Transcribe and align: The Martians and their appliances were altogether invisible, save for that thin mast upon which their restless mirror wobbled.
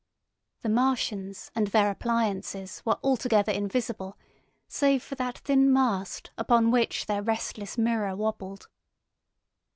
The 0.63 0.69
Martians 0.69 1.51
and 1.53 1.67
their 1.67 1.91
appliances 1.91 2.81
were 2.83 2.97
altogether 3.03 3.51
invisible, 3.51 4.17
save 4.67 5.03
for 5.03 5.13
that 5.13 5.37
thin 5.37 5.71
mast 5.71 6.31
upon 6.39 6.71
which 6.71 7.05
their 7.05 7.21
restless 7.21 7.77
mirror 7.77 8.15
wobbled. 8.15 8.67